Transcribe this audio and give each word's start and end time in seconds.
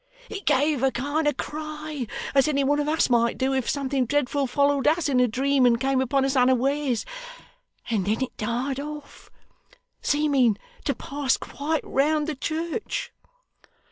It 0.31 0.47
gave 0.47 0.81
a 0.81 0.89
kind 0.89 1.27
of 1.27 1.37
cry, 1.37 2.07
as 2.33 2.47
any 2.47 2.63
one 2.63 2.79
of 2.79 2.87
us 2.87 3.07
might 3.07 3.37
do, 3.37 3.53
if 3.53 3.69
something 3.69 4.07
dreadful 4.07 4.47
followed 4.47 4.87
us 4.87 5.07
in 5.07 5.19
a 5.19 5.27
dream, 5.27 5.63
and 5.63 5.79
came 5.79 6.01
upon 6.01 6.25
us 6.25 6.35
unawares; 6.35 7.05
and 7.87 8.07
then 8.07 8.23
it 8.23 8.35
died 8.35 8.79
off: 8.79 9.29
seeming 10.01 10.57
to 10.85 10.95
pass 10.95 11.37
quite 11.37 11.83
round 11.85 12.25
the 12.25 12.33
church. 12.33 13.13